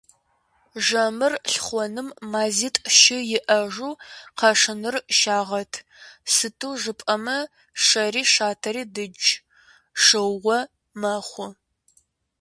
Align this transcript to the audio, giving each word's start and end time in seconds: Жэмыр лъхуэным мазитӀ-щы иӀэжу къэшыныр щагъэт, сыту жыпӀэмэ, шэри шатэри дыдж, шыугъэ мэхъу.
Жэмыр 0.85 1.33
лъхуэным 1.51 2.09
мазитӀ-щы 2.31 3.17
иӀэжу 3.37 3.91
къэшыныр 4.37 4.95
щагъэт, 5.17 5.73
сыту 6.33 6.71
жыпӀэмэ, 6.81 7.37
шэри 7.83 8.23
шатэри 8.33 8.83
дыдж, 8.93 9.23
шыугъэ 10.03 10.59
мэхъу. 10.99 11.49